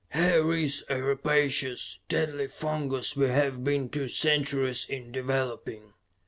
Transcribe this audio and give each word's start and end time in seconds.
"Here 0.15 0.51
is 0.53 0.83
a 0.89 0.99
rapacious, 0.99 1.99
deadly 2.09 2.47
fungus 2.47 3.15
we 3.15 3.27
have 3.27 3.63
been 3.63 3.87
two 3.87 4.07
centuries 4.07 4.83
in 4.89 5.11
developing. 5.11 5.93